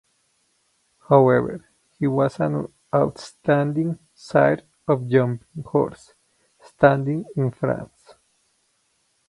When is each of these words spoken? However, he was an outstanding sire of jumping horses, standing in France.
However, 1.09 1.69
he 1.99 2.07
was 2.07 2.39
an 2.39 2.73
outstanding 2.91 3.99
sire 4.15 4.63
of 4.87 5.07
jumping 5.07 5.61
horses, 5.63 6.15
standing 6.59 7.25
in 7.35 7.51
France. 7.51 8.15